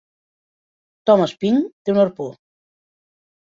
Tom 1.11 1.23
Spink 1.33 1.69
té 1.69 1.95
un 1.97 2.03
arpó. 2.07 2.33